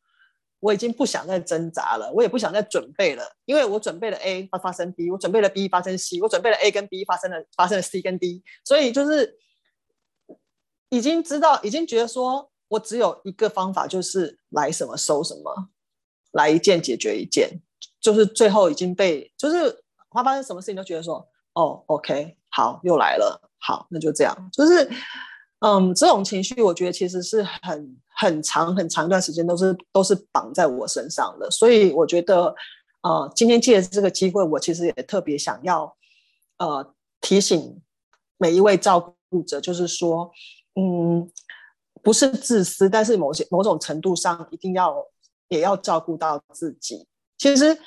[0.62, 9.38] 我已经不想再挣扎了，我也不想再准备了，因为我准备了 A 发发生 B，我准备了 B 发生 C，我准备了 A 跟 B 发生了发生了 C 跟 D，所以就是
[10.90, 15.70] 已经知道，已经觉得说我只有一个方法，就是来什么收什么，
[16.32, 17.62] 来一件解决一件。
[18.00, 24.50] 就是最后已经被，就是他发生什么事情都觉得说，哦，OK，好，又来了，好，那就这样。
[24.52, 24.90] 就是，
[25.62, 31.50] 嗯，这种情绪，我觉得其实是很很长很长一段时间都是都是绑在我身上的。
[31.52, 32.54] 所以我觉得，
[33.04, 35.96] 呃，今天借这个机会，我其实也特别想要，
[36.58, 37.80] 呃，提醒
[38.38, 40.32] 每一位照顾者，就是说，
[40.76, 41.30] 嗯，
[42.02, 45.06] 不是自私，但是某些某种程度上，一定要
[45.50, 47.06] 也要照顾到自己。
[47.38, 47.78] 其实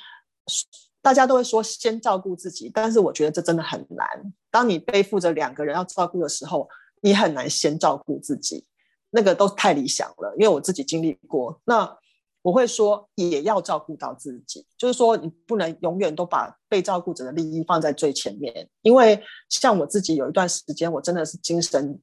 [1.01, 4.07] 大家都会说先照顾自己，但是我觉得这真的很难。
[4.49, 6.69] 当你背负着两个人要照顾的时候，
[7.05, 8.65] 你很难先照顾自己，
[9.11, 10.33] 那个都太理想了。
[10.37, 11.97] 因为我自己经历过，那
[12.41, 18.67] 我会说也要照顾到自己，就是说你不能永远都把被照顾者的利益放在最前面。
[18.81, 22.01] 因为像我自己有一段时间，我真的是精神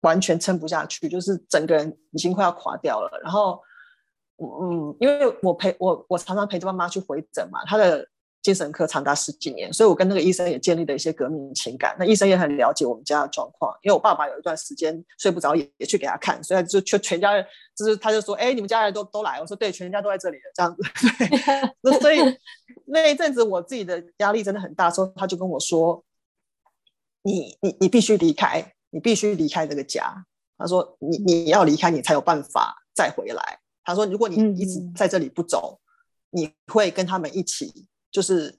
[0.00, 3.60] 完全撑不下去，就是整个人已经快要垮掉了，然后。
[4.38, 8.06] 嗯，因为我陪我我常常陪着妈妈去回诊嘛，她的
[8.46, 11.96] 精神科长达十几年，所以我跟那个医生也建立了一些革命情感。
[11.98, 17.44] 那医生也很了解我们家的状况，因为我爸爸有一段时间睡不着，也也去给他看，所以就全全家人
[17.76, 20.82] 就是他就说，哎，你们家人都都来，我说对，全家都在这里了，这样子。
[21.18, 22.18] 对， 那所以
[22.84, 26.04] 那一阵子我自己的压力真的很大，所以他就跟我说，
[27.24, 30.24] 你你你必须离开，你必须离开这个家。
[30.56, 33.58] 他说你你要离开，你才有办法再回来。
[33.84, 35.80] 他说：“如果你一直在这里不走，
[36.32, 37.86] 嗯、你会跟他们一起。
[38.16, 38.58] 就是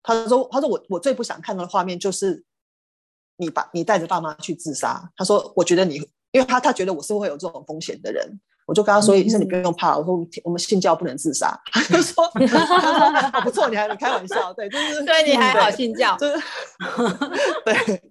[0.00, 2.44] 他说，他说我我最不想看到的画面就是
[3.36, 5.10] 你把你带着爸妈去自杀。
[5.16, 5.96] 他说，我觉得你，
[6.30, 16.34] 因为他他觉得我是会有这种风险的人。”我就跟他说：“医生，你不用怕。”我说：“我们信教不能自杀。”他就说： “他说不错，你还能开玩笑，对，就是对你还好信教，就是
[17.64, 18.02] 对。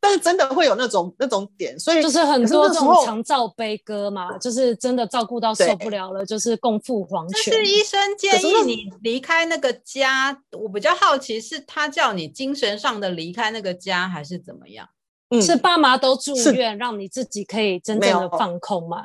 [0.00, 7.52] 但是真的会有那种那种点，所以就是很多这种长照悲歌嘛，就是真的照顾到受不了了，就是共赴黄泉。
[7.52, 14.88] 是医生建议你离开那个家，我比较好奇，是他叫你精神上的离开那个家，还是怎么样？
[15.28, 19.02] 嗯，是爸妈都住院，让你自己可以真正的放空吗？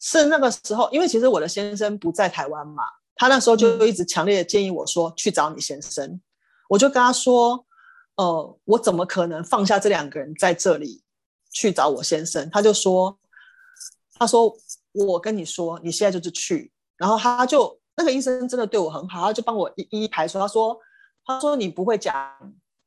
[0.00, 2.84] 是那个时候，因为其实我的先生不在台湾嘛，
[3.14, 6.18] 他那时候就一直强烈的建议我说去找你先生。
[6.70, 7.66] 我就跟他说，
[8.16, 11.02] 呃，我怎么可能放下这两个人在这里
[11.50, 12.48] 去找我先生？
[12.50, 13.18] 他就说，
[14.14, 14.56] 他说
[14.92, 16.72] 我跟你说，你现在就是去。
[16.96, 20.78] 然后他就那个医生真的对我很好，他就帮我一一排除，他说
[21.26, 22.14] 他说你不会讲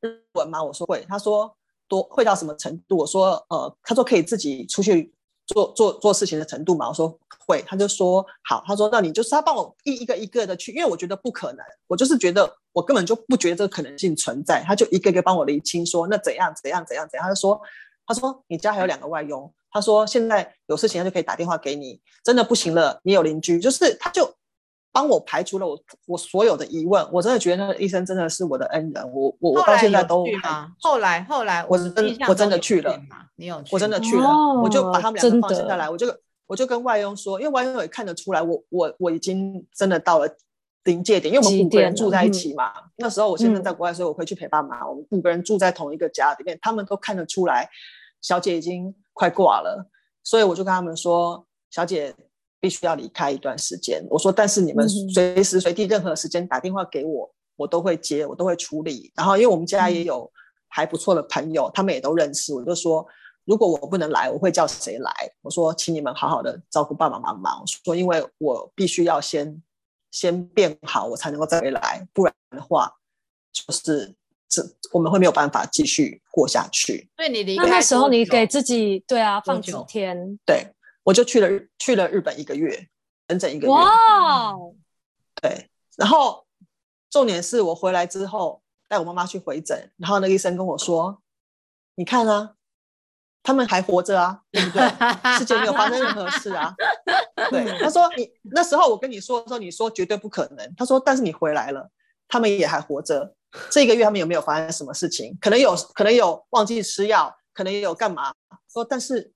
[0.00, 0.60] 日文吗？
[0.60, 1.04] 我说会。
[1.08, 2.96] 他说多会到什么程度？
[2.96, 5.14] 我说呃，他说可以自己出去。
[5.46, 17.60] 做做做事情的程度嘛，我说会，他就说好，他说那你就是他帮我一一个一个的去，因为我觉得不可能，我就是觉得我根本就不觉得这个可能性存在，他就一个一个帮我理清说那怎样怎样怎样怎样，他就说
[18.06, 24.34] 他说你家还有两个外佣，他说现在有事情他就可以打电话给你，真的不行了，你有邻居，就是他就。
[24.94, 25.76] 帮我排除了我
[26.06, 30.24] 我所有的疑问，我真的觉得那个医生真的是我的恩人，我我我到现在都
[30.78, 32.96] 后来后来我真我真的去了，
[33.34, 34.28] 你有我真的去了，
[34.62, 36.06] 我就把他们两个放下来，我就
[36.46, 40.28] 我就跟外佣说，因为外佣也看得出来，我我我已经真的到了
[40.84, 47.68] 临界点，因为我们五个人住在一起嘛，那时候我先生在国外，所以我会去陪爸妈，我们五个人住在同一个家里面，他们都看得出来，
[48.20, 49.90] 小姐已经快挂了，
[50.22, 52.14] 所以我就跟他们说，小姐。
[52.64, 54.02] 必须要离开一段时间。
[54.08, 59.12] 我说，但是你们随时随地、任何时间打电话给我，我都会接，我都会处理。
[59.14, 60.32] 然后，因为我们家也有
[60.66, 62.54] 还不错的朋友，他们也都认识。
[62.54, 63.06] 我就说，
[63.44, 65.12] 如果我不能来，我会叫谁来？
[65.42, 67.60] 我说，请你们好好的照顾爸爸妈妈。
[67.60, 69.62] 我说，因为我必须要先
[70.10, 72.90] 先变好，我才能够再回来，不然的话，
[73.52, 74.14] 就是
[74.48, 77.10] 这我们会没有办法继续过下去。
[77.14, 80.38] 对你离开那那时候，你给自己对啊放几天？
[80.46, 80.73] 对。
[81.04, 81.48] 我就去了
[81.78, 82.88] 去了日本一个月，
[83.28, 83.72] 整整一个月。
[83.72, 84.54] 哇！
[85.40, 86.46] 对，然后
[87.10, 91.22] 重点是我回来之后带我妈妈去回诊，然后那个医生跟我说
[91.96, 92.54] ：“你看啊，
[93.42, 95.38] 他们还活着啊，对不对？
[95.38, 96.74] 世界没有发生任何事啊。
[97.50, 100.74] 对，他说你那时候我跟你说的时候，你说绝对不可能。
[100.76, 101.90] 他说，但是你回来了，
[102.26, 103.34] 他们也还活着。
[103.70, 105.36] 这一个月他们有没有发生什么事情？
[105.40, 108.32] 可能有，可能有忘记吃药，可能也有干嘛？
[108.72, 109.32] 说但是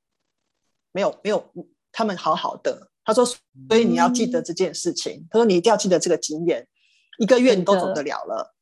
[0.98, 1.44] 没有没有，
[1.92, 2.90] 他们好好的。
[3.04, 5.12] 他说，所以你要记得这件事情。
[5.12, 6.66] 嗯、他说你一定要记得这个经验，
[7.20, 8.56] 一个月你都走得了了。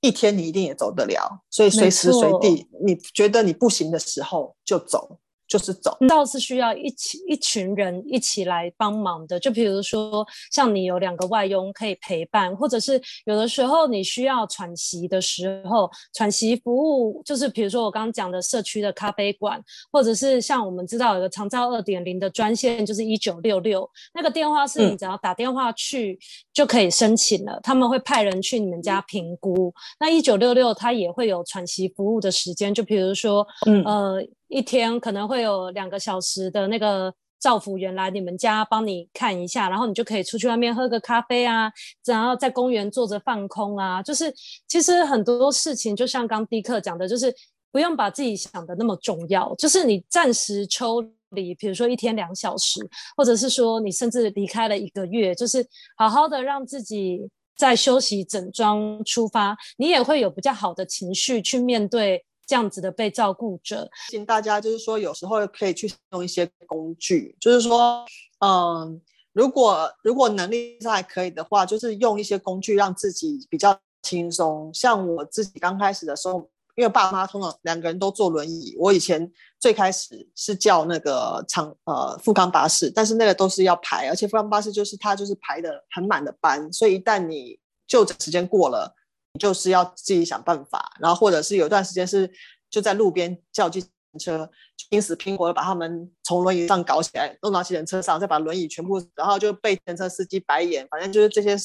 [0.00, 5.18] 一天你一定也走得了，所以随时随地你觉得你不行的时候就走。
[5.50, 9.38] 就是走，倒是需要一起一群人一起来帮忙的。
[9.40, 26.16] 就比如说，像你有两个外佣可以陪伴，或者是有的时候你需要喘息的时候，喘息服务就是比如说我刚刚讲的社区的咖啡馆，或者是像我们知道有个长照二点零的专线，就是一九六六，那个电话是你只要打电话去
[26.52, 29.74] 就可以申请了，嗯、他们会派人去你们家评估。
[29.98, 34.24] 那一九六六它也会有喘息服务的时间，就比如说，嗯呃。
[34.50, 41.72] 一天可能会有两个小时的那个照服员来你们家帮你看一下，然后你就可以出去外面喝个咖啡啊，
[42.04, 44.02] 然后在公园坐着放空啊。
[44.02, 44.34] 就是
[44.66, 47.32] 其实很多事情，就像刚迪克讲的，就是
[47.70, 52.80] 不用把自己想的那么重要，就是你暂时抽离，比如说一天两小时，
[53.16, 55.64] 或者是说你甚至离开了一个月，就是
[55.96, 57.20] 好好的让自己
[57.56, 62.24] 在休息整装出发，你也会有比较好的情绪去面对。
[62.50, 68.04] 这样子的被照顾者，请大家就是说，有时候可以去用一些工具，就是说，
[68.44, 69.00] 嗯，
[69.32, 74.68] 如果如果能力上还可以的话，就是用一些工具让自己比较轻松。
[74.74, 79.30] 像我自己刚开始的时候，因为爸妈通常两个人都坐轮椅，我以前
[79.60, 88.96] 最开始是叫那个长呃富康巴士，但是那个都是要排，而且富康巴士就是它就是排的很满的班，所以一旦你就诊时间过了。
[89.38, 92.30] 就是要自己想办法，然后或者是有一段时间是
[92.68, 94.50] 就在路边叫计程车，
[94.90, 101.56] 拼死拼活的把他们从轮椅上搞起来，弄到计程车上，再把轮椅全部，然后就被计程车司机白眼，反正就是这些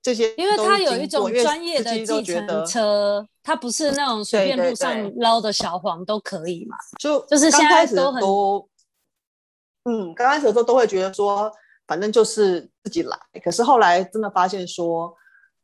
[0.00, 0.34] 这些。
[0.36, 6.76] 因为他有一种专业的计程车，他不是那种随便路上捞的小黄都可以嘛？
[6.98, 8.66] 就就是现在都很都，
[9.84, 11.52] 嗯，刚开始的时候都会觉得说，
[11.86, 15.14] 反正就是自己来，可是后来真的发现说。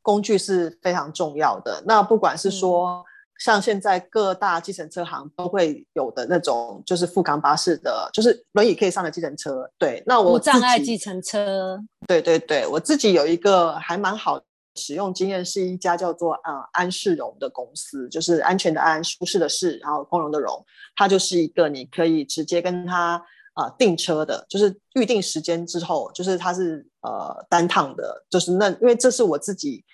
[0.09, 1.83] 工具是非常重要的。
[1.85, 3.05] 那不管是说，
[3.39, 9.71] 像现在各大计程车行都会有的那种，就是富康巴士的，就是轮椅可以上的计程车。
[9.77, 11.79] 对，那我无障碍计程车。
[12.07, 14.41] 对对对，我自己有一个还蛮好
[14.77, 20.65] 使用经验，是一家叫做呃安适荣的公司，就是安全的安，舒适的适，然后光荣的荣，
[20.97, 23.23] 它就是一个你可以直接跟他。
[23.55, 29.85] 啊、呃，订车的，就是预定时间之后，就是它是呃单趟的，就是那因为这是我自己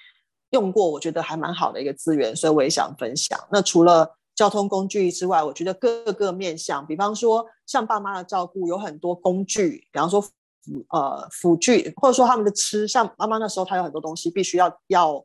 [0.55, 3.39] 用过，我觉得还蛮好的一个资源，所以我也想分享。
[3.51, 10.31] 那除了交通工具之外，我觉得各个面向，比方说像爸妈的照顾，有很多工具，比方说辅
[10.89, 15.25] 呃辅具，或者说他们的吃，像妈妈那时候她有很多东西必须要要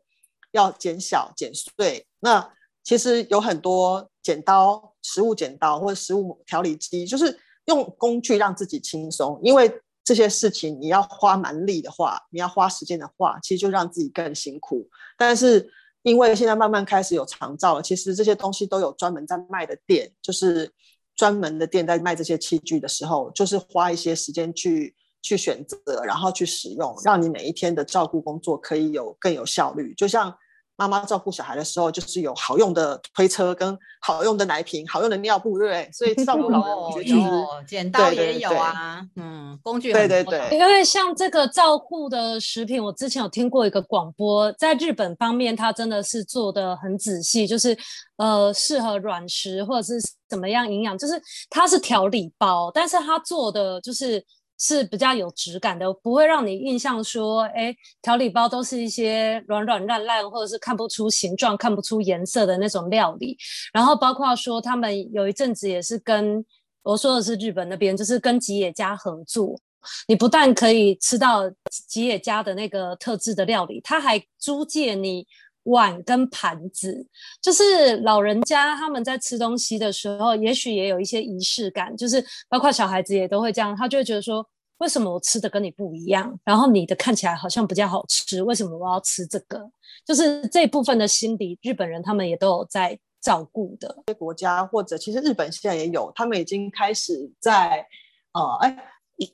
[0.51, 2.51] 要减小减碎，那
[2.83, 7.39] 其实有很多剪刀、食物剪刀或者食物调理机，就是。
[7.65, 9.71] 用工具让自己轻松，因为
[10.09, 14.89] 这些事情你要花蛮力的话，你要花时间的话，其实就让自己更辛苦。
[15.15, 20.71] 但是因为现在慢慢开始有长照了，其实这些东西都有专门在卖的店，就是
[21.15, 29.93] 专门的店在卖这些器具的时候，就是花一些时间去去选择，然后去使用，让你每一天的照顾工作可以有更有效率。
[29.93, 30.35] 就像。
[30.79, 35.89] 妈妈照顾小孩的时候，就是有好用的推车跟好用的奶瓶、好用的尿布，对不对？
[35.91, 40.47] 所以照顾老人，我觉得就是剪刀也有啊，嗯，工具对对对。
[40.57, 47.77] 因为像这个照顾的食品，我之前有听过一个广播，在日本方面，它真的是做的很仔细，就是
[48.15, 49.99] 呃，适合软食或者是
[50.29, 54.25] 怎么样营养，就是它是调理包，但是它做的就是。
[54.59, 63.37] 是比较有质感的，不会让你印象说，哎，调理包都是一些软软烂烂，或者是看不出形状、看不出颜色的那种料理。
[63.71, 66.45] 然后包括说，他们有一阵子也是跟
[66.83, 69.59] 我说的是日本那边，就是跟吉野家合作，
[70.07, 71.49] 你不但可以吃到
[71.87, 75.25] 吉野家的那个特制的料理，他还租借你。
[75.63, 77.05] 碗跟盘子，
[77.41, 84.45] 就是老人家他们在吃东西的时候，也许也有一些仪式感，就是包括小孩子也都会这样，他就会觉得说，
[84.77, 86.39] 为什么我吃的跟你不一样？
[86.43, 89.69] 然后你的看起来好像比较好吃，为什么我要吃这个？
[90.05, 93.95] 就是这部分的心理，日本人他们也都有在照顾的。
[94.17, 97.85] 国家或者其实日本现在也有，他们已经开始在，
[98.33, 98.85] 呃，哎。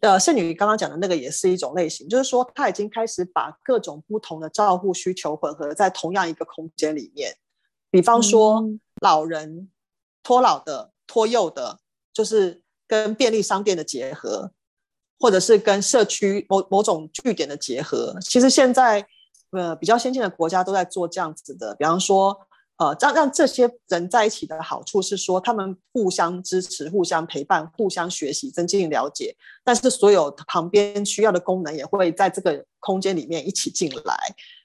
[0.02, 7.36] 呃，圣女刚刚讲的那个也是一种类型，就是说他已经开始把各种不同的照护需求混合在同样一个空间里面。
[7.92, 8.64] 比方说，
[9.02, 9.70] 老人、
[10.24, 11.80] 托老的、托幼的、
[12.12, 14.52] 就是跟便利商店的结合，
[15.20, 18.18] 或者是跟社区某某种据点的结合。
[18.22, 19.06] 其实现在
[19.52, 22.36] 呃比较先进的国家都在做这样子的，比方说。
[22.78, 29.34] 呃，让让这些人在一起的好处是说，他们互相支持、互相陪伴、互相学习、增进了解。
[29.64, 34.18] 但是，所有旁边需要的功能也会在这个空间里面一起进来。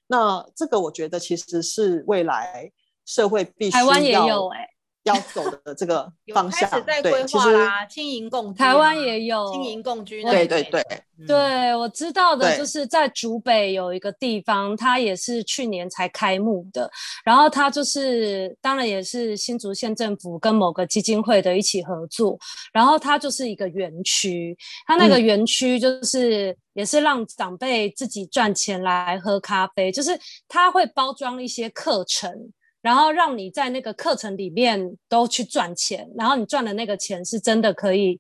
[0.09, 2.73] 那这个，我觉得其实是未来
[3.07, 3.85] 社会必须要。
[3.85, 4.70] 台湾也有哎、欸。
[5.05, 6.69] 要走的这个 方向，
[7.03, 7.57] 对，其实
[7.89, 10.83] 青银共台湾也有青银共居，对对对，
[11.27, 16.91] 对我知道的就是在竹北有一个地方，它也是去年才开幕的，
[17.25, 22.39] 然后它就是当然也是新竹县政府跟某个基金会的一起合作，
[22.73, 32.53] 然后它就是一个园区，它那个园区就是也是让长辈自己赚钱来喝咖啡，就是它会包装一些课程。
[32.83, 38.19] 然后让你在那个课程里面都去赚钱，然后你赚的那个钱是真的可以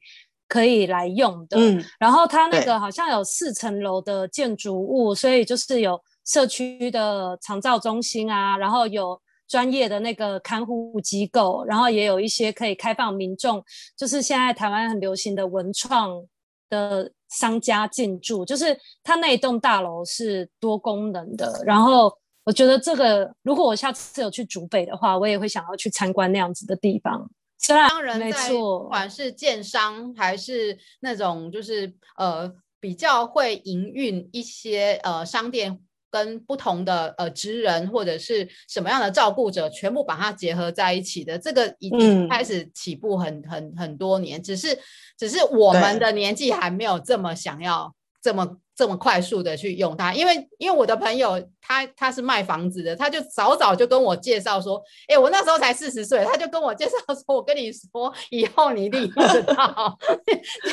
[0.48, 1.56] 可以来用的。
[1.58, 13.64] 嗯，然后它那个好像有四层楼的建筑物，所以就是有社区的长照中心啊，然后有专业的那个看护机构，然后也有一些可以开放民众，
[13.96, 16.22] 就是现在台湾很流行的文创
[16.68, 22.14] 的商家进驻，就是它那一栋大楼是多功能的，然后。
[22.44, 27.30] 我觉得这个，如果我下次有去竹北的话，我也会想要去参观那样子的地方。
[27.58, 35.78] 虽然当然，没错，不管是建商还是那种就是呃比较会营运一些呃商店，
[36.10, 44.76] 跟不同的呃职人或者是什么样的照顾者，全部把它结合在一起的，这个已经开始起步很很很多年，只是
[45.18, 48.56] 只是我们的年纪还没有这么想要这么。
[48.76, 59.98] 这么快速的去用它，因为因为我的朋友他他是卖房子的，他就早早就跟我介绍说，哎，我那时候才四十岁，他就跟我介绍说，我跟你说，以后你一定用 得到，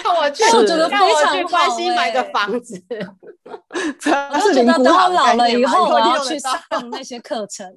[0.01, 2.81] 叫我去，我觉得非常去关心买个房子，
[3.43, 6.57] 我就觉得等我老了以后，我要去上
[6.89, 7.69] 那些课程。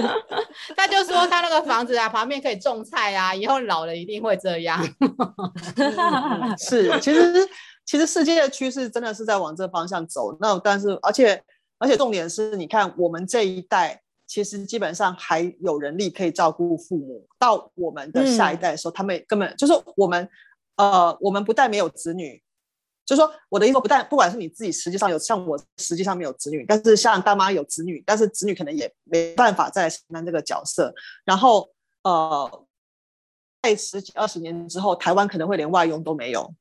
[0.76, 4.86] 他就说他那个房子啊，旁边可以种菜啊，以后老了一定会这样。
[6.58, 7.48] 是，其实。
[7.88, 11.42] 其实世界的趋势真的是在往这个方向走，那但是而且
[11.78, 20.28] 而且重点是，你看我们这一代其实基本上还有人力可以照顾父母，到我们的下一代的时候，嗯、他们根本就是我们
[20.76, 22.42] 呃，我们不但没有子女，
[23.06, 30.92] 就是说我的意思不但不管是你自己实际上有像我实际上没有子女，但是像大妈有子女，但是子女可能也没办法再承担这个角色，
[31.24, 31.66] 然后
[32.02, 32.66] 呃，
[33.62, 36.54] 在十几二十年之后，台湾可能会连外佣都没有。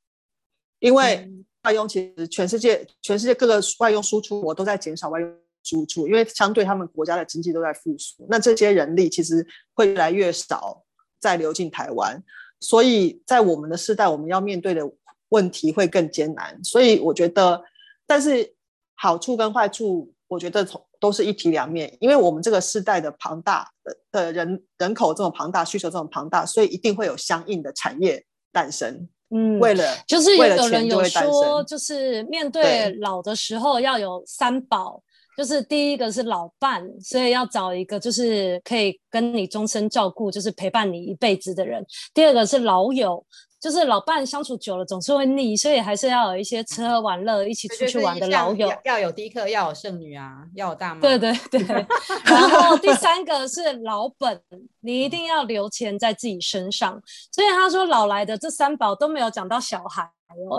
[0.79, 1.29] 因为
[1.63, 10.83] 外佣其实全世界全世界各个外佣输出国都在减少外佣输出，因为相对他们国家的经济都在复苏，那这些人力其实会越来越少
[11.19, 12.23] 再流进台湾，
[12.59, 14.89] 所以在我们的世代，我们要面对的
[15.29, 16.57] 问题会更艰难。
[16.63, 17.61] 所以我觉得，
[18.05, 18.55] 但是
[18.95, 29.09] 好处跟坏处，我觉得从都是一体两面，因为我们这个世代的庞大的的人人口这么庞大，需求这么庞大，所以一定会有相应的产业诞生。
[29.29, 35.01] 嗯，为了就是有人有说，就是面对老的时候要有三宝，
[35.37, 41.85] 就是第一个是老伴，所以要找一个就是可以跟你终身照顾，就是陪伴你一辈子的人。
[42.13, 43.25] 第二个是老友。
[43.67, 48.73] 就是老伴相处久了总是会腻，所以还是要有一些吃喝玩乐、一起出去玩的老友。
[48.85, 51.01] 要有迪克，要有剩女啊，要有大妈。
[51.01, 51.61] 对对对。
[52.23, 54.41] 然后第三个是老本，
[54.79, 56.97] 你一定要留钱在自己身上。
[57.29, 60.09] 所以他说老来的这三宝都没有讲到小孩。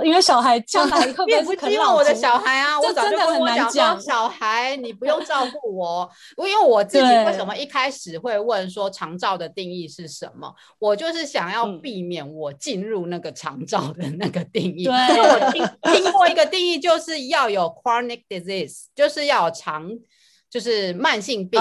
[0.05, 2.81] 因为小孩 将来会不希望我的小孩啊？
[2.81, 6.11] 我早就跟我讲说，小孩你不用照顾我。
[6.39, 10.53] 因为我自己为什么一开始会问说长照的定义是什么？
[10.79, 14.85] 我就是想要避免我进入那个长照的那个定义。
[14.85, 19.91] 对，因为我听听过一个定义，就是要有 chronic disease，就是要有长，
[20.49, 21.61] 就是慢性病。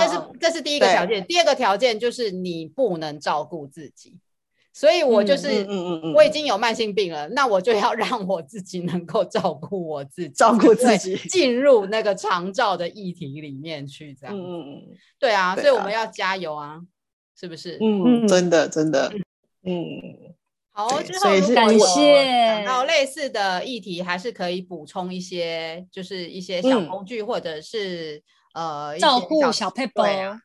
[0.00, 1.24] 这是这是第一个条件。
[1.26, 4.18] 第二个条件就是你不能照顾自己。
[4.76, 14.36] 所以我就是，嗯嗯嗯，我已经有慢性病了，那我就要 让我自己能够照顾我自己，照顾自己，进入那个长照的议题里面去，这样。
[14.36, 14.82] 嗯嗯嗯，
[15.20, 16.80] 对啊，所以我们要加油啊，
[17.38, 17.78] 是不是？
[17.80, 19.12] 嗯，真的真的，
[19.64, 20.34] 嗯。
[20.72, 28.20] 好，之后如果有讲到类似的议题，还是可以补充一些，就是一些小工具或者是。
[28.54, 30.04] 呃，照顾小配宝，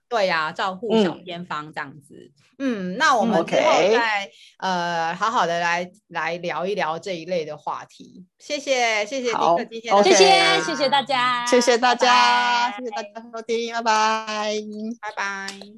[0.10, 2.32] 对呀、啊，照顾小偏方这样子。
[2.58, 8.26] 嗯，嗯，那我们之后再、嗯 okay、呃好好的来来聊一聊这一类的话题。
[8.38, 14.56] 谢谢，谢谢丁克今天的，谢谢，谢谢大家，谢谢大家，谢谢大家收听，拜拜，
[15.02, 15.70] 拜拜。